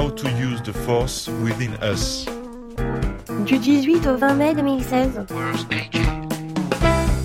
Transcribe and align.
How 0.00 0.08
to 0.08 0.30
use 0.30 0.62
the 0.62 0.72
force 0.72 1.28
within 1.44 1.74
us. 1.82 2.24
Du 3.44 3.58
18 3.58 4.06
au 4.06 4.16
20 4.16 4.34
mai 4.34 4.54
2016. 4.54 5.26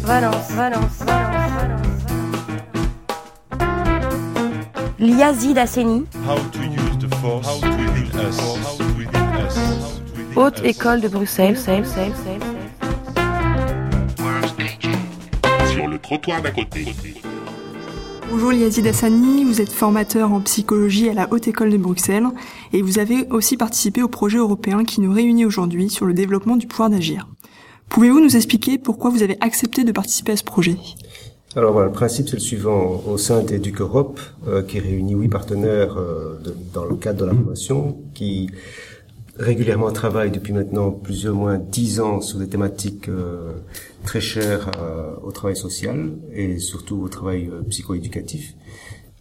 Valence, 0.04 0.52
Valence, 0.52 0.52
Valence, 0.52 1.04
Valence. 1.06 1.86
Liazid 4.99 5.58
Asseni, 5.58 6.06
How 6.26 6.35
to 6.52 6.60
use 6.66 6.98
the 6.99 7.08
force 7.22 7.48
within 7.62 8.12
us. 8.20 8.42
Force 8.42 8.78
within 8.98 9.24
us. 9.46 9.56
Within 10.13 10.35
Haute. 10.35 10.62
École 10.66 10.99
de 10.99 11.07
Bruxelles. 11.07 11.53
Bruxelles, 11.53 11.84
Bruxelles, 11.84 12.12
Bruxelles. 12.12 12.56
sur 15.71 15.88
le 15.88 15.98
trottoir 15.98 16.41
d'à 16.41 16.52
côté. 16.52 16.94
Bonjour 18.31 18.53
Yazid 18.53 18.88
Hassani, 18.88 19.43
vous 19.43 19.61
êtes 19.61 19.71
formateur 19.71 20.31
en 20.31 20.41
psychologie 20.41 21.09
à 21.09 21.13
la 21.13 21.31
Haute 21.31 21.47
École 21.47 21.70
de 21.70 21.77
Bruxelles 21.77 22.25
et 22.73 22.81
vous 22.81 22.97
avez 22.97 23.27
aussi 23.29 23.55
participé 23.55 24.02
au 24.02 24.07
projet 24.07 24.39
européen 24.39 24.83
qui 24.83 24.99
nous 24.99 25.13
réunit 25.13 25.45
aujourd'hui 25.45 25.89
sur 25.89 26.05
le 26.05 26.13
développement 26.13 26.55
du 26.55 26.66
pouvoir 26.66 26.89
d'agir. 26.89 27.27
Pouvez-vous 27.89 28.19
nous 28.19 28.35
expliquer 28.35 28.77
pourquoi 28.80 29.11
vous 29.11 29.21
avez 29.21 29.38
accepté 29.41 29.83
de 29.83 29.91
participer 29.91 30.31
à 30.31 30.38
ce 30.38 30.43
projet? 30.43 30.77
Alors 31.55 31.71
voilà, 31.71 31.88
le 31.88 31.93
principe 31.93 32.27
c'est 32.27 32.35
le 32.35 32.41
suivant. 32.41 33.02
Au 33.07 33.17
sein 33.17 33.41
d'Educ 33.41 33.80
Europe, 33.80 34.19
euh, 34.47 34.61
qui 34.61 34.80
réunit 34.80 35.13
huit 35.13 35.30
partenaires 35.30 35.97
euh, 35.97 36.38
dans 36.73 36.83
le 36.83 36.95
cadre 36.95 37.21
de 37.21 37.25
la 37.25 37.33
formation, 37.33 37.97
qui 38.13 38.49
régulièrement 39.38 39.91
travaillent 39.91 40.31
depuis 40.31 40.53
maintenant 40.53 40.91
plus 40.91 41.27
ou 41.27 41.34
moins 41.34 41.57
dix 41.57 41.99
ans 41.99 42.21
sur 42.21 42.39
des 42.39 42.48
thématiques 42.48 43.09
euh, 43.09 43.53
très 44.03 44.21
chères 44.21 44.71
euh, 44.80 45.16
au 45.23 45.31
travail 45.31 45.58
social 45.58 46.11
et 46.34 46.59
surtout 46.59 47.02
au 47.02 47.09
travail 47.09 47.49
euh, 47.52 47.61
psychoéducatif. 47.70 48.55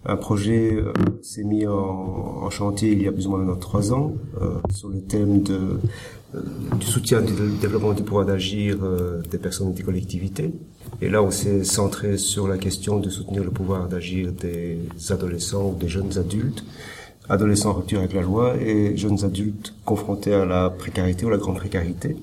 Un 0.07 0.17
projet 0.17 0.75
euh, 0.75 0.93
s'est 1.23 1.45
mis 1.45 1.67
en, 1.67 1.73
en 1.73 2.51
chantier 2.51 2.93
il 2.93 3.03
y 3.03 3.09
a 3.09 3.13
plus 3.13 3.27
ou 3.27 3.31
moins 3.31 3.39
maintenant 3.39 3.57
trois 3.57 3.93
ans 3.93 4.15
euh, 4.41 4.57
sur 4.71 4.89
le 4.89 5.01
thème 5.01 5.43
de, 5.43 5.79
du 6.79 6.87
soutien 6.87 7.23
du 7.23 7.33
développement 7.61 7.93
du 7.93 8.03
pouvoir 8.03 8.27
d'agir 8.27 8.77
des 9.31 9.39
personnes 9.39 9.71
et 9.71 9.75
des 9.75 9.83
collectivités. 9.83 10.53
Et 11.01 11.09
là, 11.09 11.23
on 11.23 11.31
s'est 11.31 11.65
centré 11.65 12.19
sur 12.19 12.49
la 12.49 12.59
question 12.59 12.99
de 12.99 13.09
soutenir 13.09 13.45
le 13.45 13.51
pouvoir 13.51 13.89
d'agir 13.89 14.33
des 14.33 14.79
adolescents 15.11 15.71
ou 15.71 15.75
des 15.75 15.89
jeunes 15.89 16.19
adultes, 16.19 16.65
adolescents 17.29 17.71
en 17.71 17.75
rupture 17.75 18.01
avec 18.01 18.13
la 18.13 18.23
loi 18.23 18.57
et 18.57 18.97
jeunes 18.97 19.25
adultes 19.25 19.75
confrontés 19.85 20.35
à 20.35 20.45
la 20.45 20.71
précarité 20.71 21.25
ou 21.27 21.31
la 21.31 21.39
grande 21.39 21.57
précarité. 21.57 22.17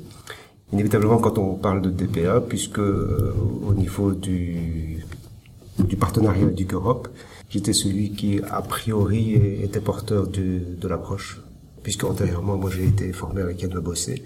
Inévitablement, 0.73 1.17
quand 1.17 1.37
on 1.37 1.55
parle 1.55 1.81
de 1.81 1.89
DPA, 1.89 2.39
puisque 2.41 2.79
euh, 2.79 3.33
au 3.67 3.73
niveau 3.73 4.13
du, 4.13 5.05
du 5.79 5.97
partenariat 5.97 6.45
du 6.45 6.65
Europe, 6.71 7.09
j'étais 7.49 7.73
celui 7.73 8.11
qui, 8.11 8.39
a 8.49 8.61
priori, 8.61 9.33
était 9.63 9.81
porteur 9.81 10.27
de, 10.27 10.61
de 10.79 10.87
l'approche, 10.87 11.41
puisque 11.83 12.05
antérieurement, 12.05 12.55
moi, 12.55 12.69
j'ai 12.69 12.85
été 12.85 13.11
formé 13.11 13.41
avec 13.41 13.61
Yann 13.61 13.73
Bossé. 13.79 14.23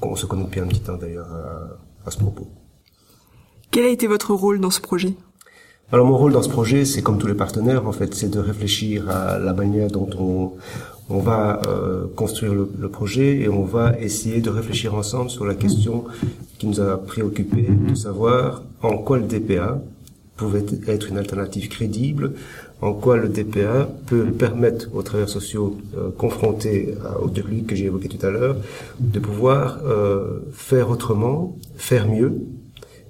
On 0.00 0.16
se 0.16 0.24
connaît 0.24 0.44
depuis 0.44 0.60
un 0.60 0.66
petit 0.66 0.80
temps, 0.80 0.96
d'ailleurs, 0.96 1.30
à, 1.30 2.08
à 2.08 2.10
ce 2.10 2.18
propos. 2.18 2.48
Quel 3.70 3.84
a 3.84 3.88
été 3.88 4.06
votre 4.06 4.32
rôle 4.34 4.58
dans 4.58 4.70
ce 4.70 4.80
projet? 4.80 5.14
Alors 5.94 6.06
mon 6.06 6.16
rôle 6.16 6.32
dans 6.32 6.40
ce 6.40 6.48
projet, 6.48 6.86
c'est 6.86 7.02
comme 7.02 7.18
tous 7.18 7.26
les 7.26 7.34
partenaires, 7.34 7.86
en 7.86 7.92
fait, 7.92 8.14
c'est 8.14 8.30
de 8.30 8.38
réfléchir 8.38 9.10
à 9.10 9.38
la 9.38 9.52
manière 9.52 9.88
dont 9.88 10.08
on, 11.10 11.18
va 11.18 11.60
euh, 11.66 12.06
construire 12.16 12.54
le, 12.54 12.88
projet 12.88 13.40
et 13.40 13.48
on 13.50 13.64
va 13.64 14.00
essayer 14.00 14.40
de 14.40 14.48
réfléchir 14.48 14.94
ensemble 14.94 15.28
sur 15.28 15.44
la 15.44 15.54
question 15.54 16.04
qui 16.56 16.66
nous 16.66 16.80
a 16.80 16.96
préoccupé, 16.96 17.68
de 17.90 17.94
savoir 17.94 18.62
en 18.80 18.96
quoi 18.96 19.18
le 19.18 19.24
DPA 19.24 19.82
pouvait 20.36 20.64
être 20.88 21.10
une 21.10 21.18
alternative 21.18 21.68
crédible, 21.68 22.32
en 22.80 22.94
quoi 22.94 23.18
le 23.18 23.28
DPA 23.28 23.86
peut 24.06 24.24
permettre 24.30 24.88
aux 24.94 25.02
travailleurs 25.02 25.28
sociaux 25.28 25.76
euh, 25.94 26.08
confrontés 26.16 26.94
au 27.22 27.28
déclic 27.28 27.66
que 27.66 27.76
j'ai 27.76 27.84
évoqué 27.84 28.08
tout 28.08 28.24
à 28.26 28.30
l'heure, 28.30 28.56
de 28.98 29.20
pouvoir 29.20 29.80
euh, 29.84 30.38
faire 30.54 30.88
autrement, 30.88 31.58
faire 31.76 32.08
mieux, 32.08 32.32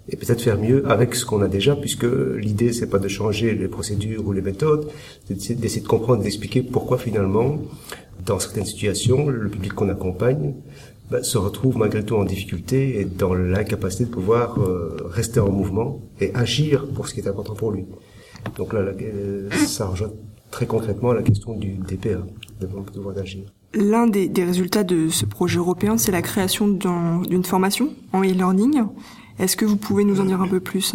et 0.09 0.17
peut-être 0.17 0.43
faire 0.43 0.59
mieux 0.59 0.89
avec 0.91 1.15
ce 1.15 1.25
qu'on 1.25 1.43
a 1.43 1.49
déjà, 1.49 1.77
puisque 1.77 2.07
l'idée 2.39 2.73
c'est 2.73 2.89
pas 2.89 2.99
de 2.99 3.09
changer 3.09 3.55
les 3.55 3.69
procédures 3.69 4.27
ou 4.27 4.33
les 4.33 4.43
méthodes, 4.43 4.89
c'est 5.29 5.55
d'essayer- 5.55 5.81
de 5.83 5.87
comprendre, 5.89 6.23
d'expliquer 6.23 6.63
pourquoi 6.63 6.99
finalement, 6.99 7.59
dans 8.27 8.39
certaines 8.39 8.65
situations, 8.67 9.29
le 9.29 9.49
public 9.49 9.73
qu'on 9.75 9.89
accompagne 9.89 10.55
bah, 11.11 11.23
se 11.23 11.39
retrouve 11.39 11.77
malgré 11.77 12.05
tout 12.05 12.17
en 12.17 12.25
difficulté 12.25 13.01
et 13.01 13.05
dans 13.05 13.35
l'incapacité 13.35 14.05
de 14.07 14.11
pouvoir 14.11 14.59
euh, 14.61 14.97
rester 15.11 15.41
en 15.41 15.51
mouvement 15.51 16.01
et 16.21 16.35
agir 16.35 16.87
pour 16.95 17.07
ce 17.09 17.15
qui 17.15 17.21
est 17.21 17.29
important 17.29 17.55
pour 17.55 17.71
lui. 17.73 17.85
Donc 18.57 18.73
là, 18.73 18.81
euh, 18.81 19.49
ça 19.67 19.87
rejoint 19.87 20.11
très 20.51 20.67
concrètement 20.67 21.12
la 21.12 21.23
question 21.23 21.55
du 21.57 21.75
DPA, 21.89 22.25
de 22.61 22.67
pouvoir 22.67 23.15
d'agir. 23.15 23.43
L'un 23.75 24.07
des, 24.07 24.31
résultats 24.45 24.85
de 24.85 25.09
ce 25.09 25.25
projet 25.25 25.59
européen, 25.59 25.97
c'est 25.97 26.12
la 26.12 26.23
création 26.23 26.69
d'un- 26.69 27.23
d'une 27.23 27.45
formation 27.45 27.91
en 28.12 28.23
e-learning. 28.23 28.83
Est-ce 29.38 29.56
que 29.56 29.65
vous 29.65 29.76
pouvez 29.76 30.04
nous 30.04 30.20
en 30.20 30.25
dire 30.25 30.41
un 30.41 30.48
peu 30.48 30.60
plus 30.60 30.94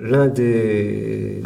L'un 0.00 0.28
des, 0.28 1.42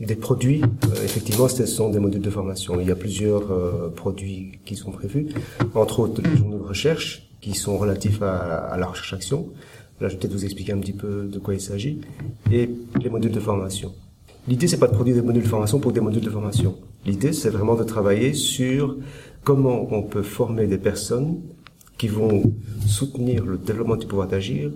des 0.00 0.14
produits, 0.14 0.62
euh, 0.62 1.04
effectivement, 1.04 1.48
ce 1.48 1.66
sont 1.66 1.90
des 1.90 1.98
modules 1.98 2.22
de 2.22 2.30
formation. 2.30 2.80
Il 2.80 2.88
y 2.88 2.90
a 2.90 2.96
plusieurs 2.96 3.50
euh, 3.50 3.88
produits 3.88 4.58
qui 4.64 4.76
sont 4.76 4.90
prévus, 4.90 5.28
entre 5.74 6.00
autres 6.00 6.22
les 6.22 6.36
journaux 6.36 6.58
de 6.58 6.64
recherche 6.64 7.30
qui 7.40 7.54
sont 7.54 7.78
relatifs 7.78 8.22
à, 8.22 8.36
à 8.36 8.76
la 8.78 8.86
recherche-action. 8.86 9.48
Là, 10.00 10.08
je 10.08 10.14
vais 10.14 10.20
peut-être 10.20 10.32
vous 10.32 10.44
expliquer 10.44 10.72
un 10.72 10.78
petit 10.78 10.92
peu 10.92 11.28
de 11.30 11.38
quoi 11.38 11.54
il 11.54 11.60
s'agit, 11.60 12.00
et 12.50 12.68
les 13.00 13.10
modules 13.10 13.32
de 13.32 13.40
formation. 13.40 13.92
L'idée, 14.48 14.66
c'est 14.66 14.78
pas 14.78 14.88
de 14.88 14.94
produire 14.94 15.16
des 15.16 15.22
modules 15.22 15.42
de 15.42 15.48
formation 15.48 15.78
pour 15.78 15.92
des 15.92 16.00
modules 16.00 16.24
de 16.24 16.30
formation. 16.30 16.76
L'idée, 17.06 17.32
c'est 17.32 17.50
vraiment 17.50 17.74
de 17.74 17.84
travailler 17.84 18.34
sur 18.34 18.96
comment 19.42 19.86
on 19.90 20.02
peut 20.02 20.22
former 20.22 20.66
des 20.66 20.78
personnes 20.78 21.40
qui 22.04 22.08
vont 22.08 22.52
soutenir 22.86 23.46
le 23.46 23.56
développement 23.56 23.96
du 23.96 24.04
pouvoir 24.04 24.28
d'agir 24.28 24.70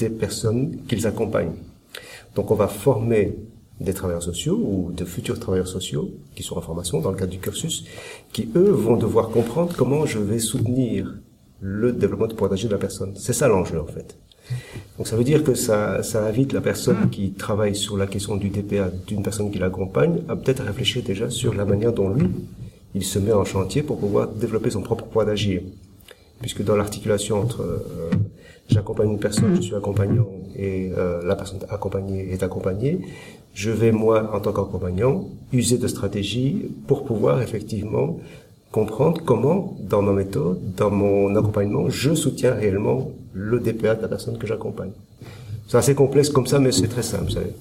des 0.00 0.08
personnes 0.08 0.78
qu'ils 0.88 1.06
accompagnent. 1.06 1.58
Donc 2.34 2.50
on 2.50 2.54
va 2.54 2.68
former 2.68 3.36
des 3.78 3.92
travailleurs 3.92 4.22
sociaux 4.22 4.56
ou 4.56 4.90
de 4.90 5.04
futurs 5.04 5.38
travailleurs 5.38 5.68
sociaux 5.68 6.10
qui 6.34 6.42
sont 6.42 6.56
en 6.56 6.62
formation 6.62 6.98
dans 7.00 7.10
le 7.10 7.18
cadre 7.18 7.32
du 7.32 7.38
cursus, 7.38 7.84
qui 8.32 8.48
eux 8.56 8.70
vont 8.70 8.96
devoir 8.96 9.28
comprendre 9.28 9.74
comment 9.76 10.06
je 10.06 10.18
vais 10.18 10.38
soutenir 10.38 11.18
le 11.60 11.92
développement 11.92 12.28
du 12.28 12.34
pouvoir 12.34 12.48
d'agir 12.48 12.70
de 12.70 12.74
la 12.76 12.80
personne. 12.80 13.12
C'est 13.14 13.34
ça 13.34 13.46
l'enjeu 13.46 13.78
en 13.78 13.86
fait. 13.86 14.16
Donc 14.96 15.06
ça 15.06 15.16
veut 15.16 15.24
dire 15.24 15.44
que 15.44 15.54
ça, 15.54 16.02
ça 16.02 16.24
invite 16.24 16.54
la 16.54 16.62
personne 16.62 17.10
qui 17.10 17.32
travaille 17.32 17.76
sur 17.76 17.98
la 17.98 18.06
question 18.06 18.36
du 18.36 18.48
DPA 18.48 18.90
d'une 19.06 19.22
personne 19.22 19.50
qui 19.50 19.58
l'accompagne 19.58 20.22
à 20.30 20.34
peut-être 20.34 20.62
réfléchir 20.62 21.02
déjà 21.02 21.28
sur 21.28 21.52
la 21.52 21.66
manière 21.66 21.92
dont 21.92 22.08
lui, 22.08 22.30
il 22.94 23.04
se 23.04 23.18
met 23.18 23.32
en 23.32 23.44
chantier 23.44 23.82
pour 23.82 23.98
pouvoir 23.98 24.28
développer 24.28 24.70
son 24.70 24.80
propre 24.80 25.04
pouvoir 25.04 25.26
d'agir. 25.26 25.60
Puisque 26.40 26.62
dans 26.62 26.76
l'articulation 26.76 27.40
entre 27.40 27.62
euh, 27.62 28.10
j'accompagne 28.68 29.10
une 29.10 29.18
personne, 29.18 29.56
je 29.56 29.60
suis 29.60 29.74
accompagnant 29.74 30.26
et 30.56 30.90
euh, 30.96 31.22
la 31.24 31.36
personne 31.36 31.60
accompagnée 31.68 32.32
est 32.32 32.42
accompagnée, 32.42 33.00
je 33.54 33.70
vais 33.70 33.92
moi 33.92 34.30
en 34.34 34.40
tant 34.40 34.52
qu'accompagnant 34.52 35.28
user 35.52 35.78
de 35.78 35.88
stratégies 35.88 36.70
pour 36.86 37.04
pouvoir 37.04 37.42
effectivement 37.42 38.18
comprendre 38.72 39.20
comment 39.24 39.76
dans 39.80 40.02
ma 40.02 40.12
méthode, 40.12 40.60
dans 40.76 40.90
mon 40.90 41.34
accompagnement, 41.34 41.90
je 41.90 42.14
soutiens 42.14 42.54
réellement 42.54 43.10
le 43.32 43.58
DPA 43.58 43.96
de 43.96 44.02
la 44.02 44.08
personne 44.08 44.38
que 44.38 44.46
j'accompagne. 44.46 44.92
C'est 45.68 45.76
assez 45.76 45.94
complexe 45.94 46.30
comme 46.30 46.46
ça, 46.46 46.58
mais 46.58 46.72
c'est 46.72 46.88
très 46.88 47.02
simple. 47.02 47.24
vous 47.24 47.30
savez. 47.30 47.52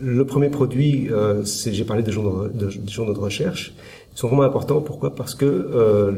Le 0.00 0.24
premier 0.24 0.48
produit, 0.48 1.08
euh, 1.10 1.44
j'ai 1.44 1.84
parlé 1.84 2.02
des 2.02 2.10
journaux 2.10 2.48
de, 2.48 2.66
de 2.66 2.90
journaux 2.90 3.14
de 3.14 3.18
recherche. 3.18 3.74
Ils 4.14 4.18
sont 4.18 4.28
vraiment 4.28 4.42
importants. 4.42 4.80
Pourquoi? 4.80 5.14
Parce 5.14 5.34
que 5.34 5.44
euh, 5.44 6.12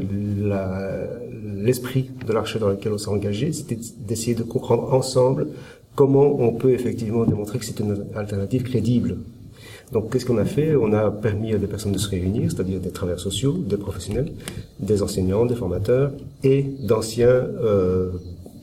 l'esprit 1.55 2.09
de 2.25 2.33
la 2.33 2.43
dans 2.59 2.69
lequel 2.69 2.93
on 2.93 2.97
s'est 2.97 3.09
engagé, 3.09 3.53
c'était 3.53 3.77
d'essayer 3.99 4.35
de 4.35 4.43
comprendre 4.43 4.93
ensemble 4.93 5.47
comment 5.95 6.39
on 6.39 6.53
peut 6.53 6.71
effectivement 6.71 7.25
démontrer 7.25 7.59
que 7.59 7.65
c'est 7.65 7.79
une 7.79 8.05
alternative 8.15 8.63
crédible. 8.63 9.17
Donc, 9.91 10.11
qu'est-ce 10.11 10.25
qu'on 10.25 10.37
a 10.37 10.45
fait? 10.45 10.75
On 10.75 10.91
a 10.93 11.09
permis 11.09 11.53
à 11.53 11.57
des 11.57 11.67
personnes 11.67 11.93
de 11.93 11.97
se 11.97 12.09
réunir, 12.09 12.51
c'est-à-dire 12.51 12.79
des 12.79 12.91
travailleurs 12.91 13.19
sociaux, 13.19 13.53
des 13.53 13.77
professionnels, 13.77 14.31
des 14.79 15.01
enseignants, 15.01 15.45
des 15.45 15.55
formateurs 15.55 16.11
et 16.43 16.65
d'anciens, 16.81 17.27
euh, 17.27 18.11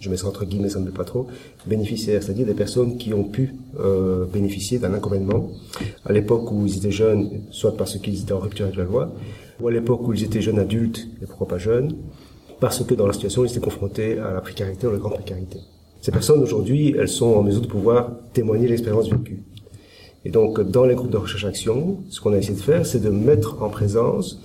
je 0.04 0.10
mets 0.10 0.18
ça 0.18 0.26
entre 0.26 0.44
guillemets, 0.44 0.68
ça 0.68 0.78
ne 0.78 0.84
me 0.84 0.90
plaît 0.90 0.98
pas 0.98 1.04
trop, 1.04 1.26
bénéficiaires, 1.66 2.22
c'est-à-dire 2.22 2.44
des 2.44 2.54
personnes 2.54 2.98
qui 2.98 3.14
ont 3.14 3.24
pu 3.24 3.54
euh, 3.80 4.26
bénéficier 4.26 4.78
d'un 4.78 4.92
accompagnement 4.92 5.48
à 6.04 6.12
l'époque 6.12 6.52
où 6.52 6.66
ils 6.66 6.76
étaient 6.76 6.90
jeunes, 6.90 7.30
soit 7.50 7.74
parce 7.74 7.96
qu'ils 7.98 8.20
étaient 8.20 8.32
en 8.32 8.38
rupture 8.38 8.66
avec 8.66 8.76
la 8.76 8.84
loi, 8.84 9.12
ou 9.60 9.68
à 9.68 9.72
l'époque 9.72 10.06
où 10.06 10.12
ils 10.12 10.22
étaient 10.22 10.42
jeunes 10.42 10.58
adultes, 10.58 11.08
et 11.22 11.26
pourquoi 11.26 11.48
pas 11.48 11.58
jeunes, 11.58 11.96
parce 12.60 12.84
que 12.84 12.94
dans 12.94 13.06
la 13.06 13.14
situation, 13.14 13.46
ils 13.46 13.50
étaient 13.50 13.60
confrontés 13.60 14.18
à 14.18 14.34
la 14.34 14.42
précarité 14.42 14.86
ou 14.86 14.90
à 14.90 14.92
la 14.92 14.98
grande 14.98 15.14
précarité. 15.14 15.58
Ces 16.02 16.12
personnes, 16.12 16.42
aujourd'hui, 16.42 16.94
elles 16.98 17.08
sont 17.08 17.32
en 17.32 17.42
mesure 17.42 17.62
de 17.62 17.66
pouvoir 17.66 18.10
témoigner 18.34 18.68
l'expérience 18.68 19.08
vécue. 19.08 19.42
Et 20.26 20.30
donc, 20.30 20.60
dans 20.60 20.84
les 20.84 20.94
groupes 20.94 21.10
de 21.10 21.16
recherche-action, 21.16 22.00
ce 22.10 22.20
qu'on 22.20 22.34
a 22.34 22.36
essayé 22.36 22.54
de 22.54 22.62
faire, 22.62 22.84
c'est 22.84 23.00
de 23.00 23.08
mettre 23.08 23.62
en 23.62 23.70
présence 23.70 24.42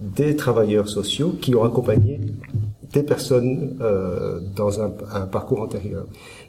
des 0.00 0.34
travailleurs 0.34 0.88
sociaux 0.88 1.34
qui 1.40 1.54
ont 1.54 1.62
accompagné 1.62 2.20
des 2.94 3.02
personnes 3.02 3.76
euh, 3.80 4.40
dans 4.56 4.80
un, 4.80 4.90
un 5.12 5.26
parcours 5.26 5.60
antérieur. 5.60 6.06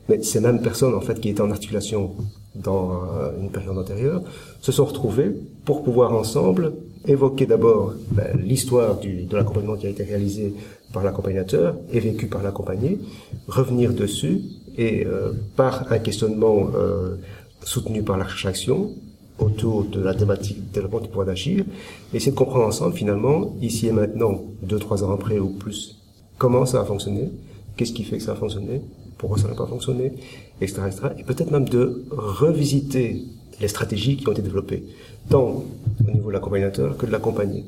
Mais 0.08 0.22
ces 0.22 0.40
mêmes 0.40 0.62
personnes, 0.62 0.94
en 0.94 1.02
fait, 1.02 1.20
qui 1.20 1.30
étaient 1.30 1.42
en 1.42 1.52
articulation 1.52 2.12
dans 2.56 2.92
euh, 2.92 3.32
une 3.42 3.50
période 3.50 3.78
antérieure, 3.78 4.22
se 4.62 4.72
sont 4.72 4.86
retrouvés 4.86 5.32
pour 5.66 5.84
pouvoir 5.84 6.14
ensemble 6.14 6.74
évoquer 7.08 7.46
d'abord 7.46 7.94
ben, 8.12 8.40
l'histoire 8.40 9.00
de 9.00 9.36
l'accompagnement 9.36 9.76
qui 9.76 9.88
a 9.88 9.90
été 9.90 10.04
réalisé 10.04 10.54
par 10.94 11.04
l'accompagnateur 11.04 11.76
et 11.92 12.00
vécu 12.00 12.28
par 12.28 12.42
l'accompagné, 12.42 13.00
revenir 13.48 13.94
dessus 13.94 14.42
et 14.78 15.06
euh, 15.06 15.34
par 15.56 15.92
un 15.92 16.00
questionnement 16.00 16.70
euh, 16.76 17.16
soutenu 17.64 18.04
par 18.04 18.18
la 18.18 18.24
recherche 18.24 18.46
action 18.46 18.92
autour 19.38 19.84
de 19.84 20.02
la 20.02 20.14
thématique 20.14 20.72
développement 20.72 21.02
du 21.02 21.10
pouvoir 21.10 21.28
d'agir, 21.28 21.66
essayer 22.14 22.32
de 22.32 22.38
comprendre 22.38 22.66
ensemble 22.66 22.96
finalement, 22.96 23.56
ici 23.62 23.88
et 23.88 23.92
maintenant, 23.92 24.42
deux, 24.62 24.80
trois 24.80 25.04
ans 25.04 25.12
après 25.12 25.40
ou 25.40 25.50
plus, 25.50 26.05
comment 26.38 26.66
ça 26.66 26.82
a 26.82 26.86
fonctionné, 26.86 27.32
qu'est-ce 27.76 27.94
qui 27.94 28.04
fait 28.04 28.18
que 28.18 28.24
ça 28.24 28.34
a 28.34 28.36
fonctionné, 28.36 28.82
pourquoi 29.18 29.38
ça 29.38 29.48
n'a 29.48 29.56
pas 29.56 29.68
fonctionné, 29.68 30.14
etc., 30.62 30.82
etc. 30.88 31.02
Et 31.20 31.24
peut-être 31.24 31.52
même 31.52 31.68
de 31.68 32.06
revisiter 32.12 33.24
les 33.62 33.68
stratégies 33.68 34.18
qui 34.18 34.28
ont 34.28 34.32
été 34.32 34.42
développées, 34.42 34.84
tant 35.30 35.64
au 36.08 36.12
niveau 36.12 36.28
de 36.28 36.34
l'accompagnateur 36.34 36.98
que 36.98 37.06
de 37.06 37.12
l'accompagné. 37.12 37.66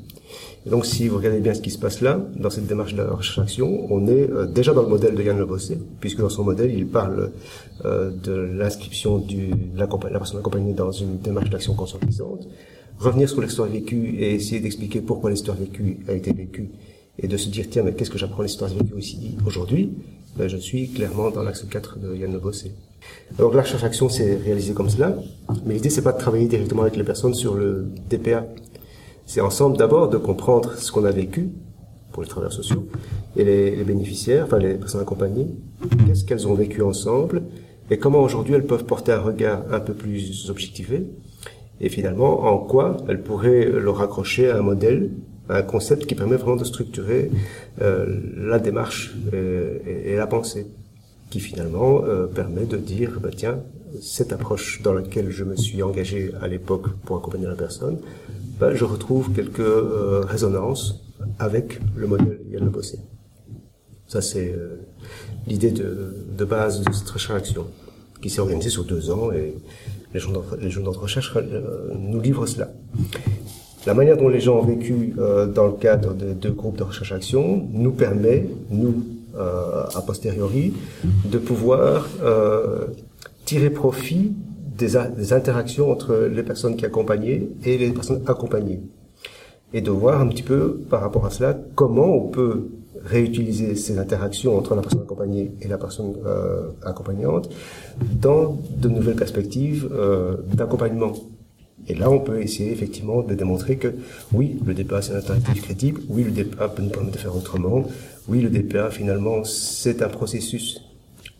Donc, 0.66 0.84
si 0.84 1.08
vous 1.08 1.16
regardez 1.16 1.40
bien 1.40 1.54
ce 1.54 1.62
qui 1.62 1.70
se 1.70 1.78
passe 1.78 2.02
là, 2.02 2.20
dans 2.36 2.50
cette 2.50 2.66
démarche 2.66 2.94
de 2.94 3.02
recherche-action, 3.02 3.86
on 3.90 4.06
est 4.06 4.30
euh, 4.30 4.46
déjà 4.46 4.74
dans 4.74 4.82
le 4.82 4.88
modèle 4.88 5.14
de 5.14 5.22
Yann 5.22 5.38
Le 5.38 5.46
Bossé, 5.46 5.78
puisque 6.00 6.20
dans 6.20 6.28
son 6.28 6.44
modèle, 6.44 6.72
il 6.72 6.86
parle 6.86 7.30
euh, 7.84 8.10
de 8.10 8.32
l'inscription 8.32 9.18
de 9.18 9.50
la 9.76 9.86
personne 9.86 10.40
accompagnée 10.40 10.74
dans 10.74 10.92
une 10.92 11.18
démarche 11.18 11.48
d'action 11.48 11.74
conscientisante, 11.74 12.46
revenir 12.98 13.28
sur 13.28 13.40
l'histoire 13.40 13.68
vécue 13.68 14.16
et 14.18 14.34
essayer 14.34 14.60
d'expliquer 14.60 15.00
pourquoi 15.00 15.30
l'histoire 15.30 15.56
vécue 15.56 16.00
a 16.08 16.12
été 16.12 16.32
vécue, 16.32 16.68
et 17.18 17.28
de 17.28 17.36
se 17.36 17.48
dire, 17.48 17.66
tiens, 17.70 17.82
mais 17.82 17.92
qu'est-ce 17.92 18.10
que 18.10 18.18
j'apprends 18.18 18.42
l'histoire 18.42 18.70
vécue 18.70 18.98
ici 18.98 19.36
aujourd'hui? 19.46 19.92
Ben, 20.36 20.48
Je 20.48 20.56
suis 20.56 20.90
clairement 20.90 21.30
dans 21.30 21.42
l'axe 21.42 21.64
4 21.68 21.98
de 21.98 22.14
Yann 22.14 22.32
Le 22.32 22.38
Bossé. 22.38 22.72
Donc 23.38 23.54
la 23.54 23.62
recherche-action, 23.62 24.08
c'est 24.08 24.36
réalisé 24.36 24.72
comme 24.72 24.88
cela, 24.88 25.16
mais 25.64 25.74
l'idée, 25.74 25.90
c'est 25.90 26.02
pas 26.02 26.12
de 26.12 26.18
travailler 26.18 26.46
directement 26.46 26.82
avec 26.82 26.96
les 26.96 27.04
personnes 27.04 27.34
sur 27.34 27.54
le 27.54 27.86
DPA, 28.08 28.46
c'est 29.26 29.40
ensemble 29.40 29.76
d'abord 29.76 30.08
de 30.08 30.16
comprendre 30.16 30.74
ce 30.78 30.90
qu'on 30.90 31.04
a 31.04 31.10
vécu 31.10 31.50
pour 32.12 32.22
les 32.22 32.28
travailleurs 32.28 32.52
sociaux 32.52 32.88
et 33.36 33.44
les, 33.44 33.76
les 33.76 33.84
bénéficiaires, 33.84 34.44
enfin 34.46 34.58
les 34.58 34.74
personnes 34.74 35.02
accompagnées, 35.02 35.48
qu'est-ce 36.06 36.24
qu'elles 36.24 36.48
ont 36.48 36.54
vécu 36.54 36.82
ensemble 36.82 37.42
et 37.90 37.98
comment 37.98 38.22
aujourd'hui 38.22 38.54
elles 38.54 38.66
peuvent 38.66 38.84
porter 38.84 39.12
un 39.12 39.20
regard 39.20 39.62
un 39.70 39.80
peu 39.80 39.92
plus 39.94 40.48
objectivé 40.50 41.06
et 41.80 41.88
finalement 41.88 42.44
en 42.44 42.58
quoi 42.58 42.96
elles 43.08 43.22
pourraient 43.22 43.66
le 43.66 43.90
raccrocher 43.90 44.50
à 44.50 44.58
un 44.58 44.62
modèle, 44.62 45.10
un 45.48 45.62
concept 45.62 46.06
qui 46.06 46.14
permet 46.14 46.36
vraiment 46.36 46.56
de 46.56 46.64
structurer 46.64 47.30
euh, 47.80 48.06
la 48.36 48.58
démarche 48.58 49.14
euh, 49.32 49.78
et, 49.86 50.12
et 50.12 50.16
la 50.16 50.26
pensée 50.26 50.66
qui 51.30 51.40
finalement 51.40 52.04
euh, 52.04 52.26
permet 52.26 52.64
de 52.66 52.76
dire 52.76 53.18
bah, 53.22 53.30
tiens 53.34 53.60
cette 54.02 54.32
approche 54.32 54.82
dans 54.82 54.92
laquelle 54.92 55.30
je 55.30 55.44
me 55.44 55.56
suis 55.56 55.82
engagé 55.82 56.32
à 56.42 56.48
l'époque 56.48 56.88
pour 57.04 57.16
accompagner 57.16 57.46
la 57.46 57.54
personne 57.54 57.98
bah, 58.60 58.74
je 58.74 58.84
retrouve 58.84 59.32
quelques 59.32 59.60
euh, 59.60 60.20
résonances 60.26 61.02
avec 61.38 61.80
le 61.96 62.06
modèle 62.06 62.40
Yann 62.50 62.68
Bossé. 62.68 62.98
Ça, 64.06 64.20
c'est 64.22 64.52
euh, 64.52 64.80
l'idée 65.46 65.70
de, 65.70 66.14
de 66.36 66.44
base 66.44 66.80
de 66.82 66.92
cette 66.92 67.08
recherche-action, 67.10 67.66
qui 68.22 68.30
s'est 68.30 68.40
organisée 68.40 68.70
sur 68.70 68.84
deux 68.84 69.10
ans 69.10 69.30
et 69.32 69.54
les 70.14 70.20
journaux 70.20 70.42
de- 70.52 70.56
les 70.62 70.70
journaux 70.70 70.92
de 70.92 70.98
recherche 70.98 71.32
euh, 71.36 71.92
nous 71.98 72.20
livrent 72.20 72.46
cela. 72.46 72.70
La 73.86 73.94
manière 73.94 74.16
dont 74.16 74.28
les 74.28 74.40
gens 74.40 74.58
ont 74.58 74.64
vécu 74.64 75.14
euh, 75.18 75.46
dans 75.46 75.66
le 75.66 75.72
cadre 75.72 76.14
de 76.14 76.32
deux 76.32 76.50
groupes 76.50 76.76
de 76.76 76.82
recherche-action 76.82 77.68
nous 77.72 77.92
permet, 77.92 78.48
nous, 78.70 79.04
euh, 79.36 79.84
a 79.94 80.02
posteriori, 80.02 80.74
de 81.24 81.38
pouvoir 81.38 82.08
euh, 82.22 82.86
tirer 83.44 83.70
profit 83.70 84.32
des, 84.76 84.98
des 85.16 85.32
interactions 85.32 85.90
entre 85.90 86.28
les 86.30 86.42
personnes 86.42 86.76
qui 86.76 86.84
accompagnaient 86.84 87.48
et 87.64 87.78
les 87.78 87.90
personnes 87.90 88.22
accompagnées. 88.26 88.80
Et 89.72 89.80
de 89.80 89.90
voir 89.90 90.20
un 90.20 90.28
petit 90.28 90.42
peu 90.42 90.80
par 90.90 91.00
rapport 91.00 91.26
à 91.26 91.30
cela 91.30 91.56
comment 91.74 92.06
on 92.06 92.28
peut 92.28 92.68
réutiliser 93.04 93.74
ces 93.74 93.98
interactions 93.98 94.56
entre 94.56 94.74
la 94.74 94.82
personne 94.82 95.02
accompagnée 95.02 95.52
et 95.60 95.68
la 95.68 95.78
personne 95.78 96.14
euh, 96.26 96.68
accompagnante 96.84 97.48
dans 98.00 98.58
de 98.76 98.88
nouvelles 98.88 99.16
perspectives 99.16 99.88
euh, 99.92 100.36
d'accompagnement. 100.52 101.12
Et 101.86 101.94
là, 101.94 102.10
on 102.10 102.20
peut 102.20 102.42
essayer 102.42 102.70
effectivement 102.72 103.22
de 103.22 103.34
démontrer 103.34 103.76
que 103.76 103.94
oui, 104.32 104.58
le 104.64 104.74
DPA 104.74 105.00
c'est 105.00 105.12
une 105.12 105.16
alternative 105.16 105.62
crédible, 105.62 106.00
oui, 106.08 106.24
le 106.24 106.30
DPA 106.30 106.68
peut 106.68 106.82
nous 106.82 106.90
permettre 106.90 107.14
de 107.14 107.18
faire 107.18 107.34
autrement, 107.34 107.84
oui, 108.28 108.40
le 108.40 108.50
DPA 108.50 108.90
finalement 108.90 109.44
c'est 109.44 110.02
un 110.02 110.08
processus. 110.08 110.82